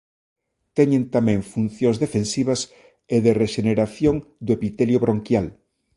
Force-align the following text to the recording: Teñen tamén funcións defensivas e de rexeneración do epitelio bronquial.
Teñen 0.77 1.03
tamén 1.15 1.39
funcións 1.53 1.97
defensivas 2.03 2.61
e 3.15 3.17
de 3.25 3.31
rexeneración 3.41 4.15
do 4.45 4.51
epitelio 4.57 4.97
bronquial. 5.05 5.45